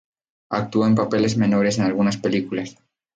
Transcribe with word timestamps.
Actuó 0.49 0.87
en 0.87 0.95
papeles 0.95 1.37
menores 1.37 1.77
en 1.77 1.83
algunas 1.83 2.17
películas. 2.17 2.75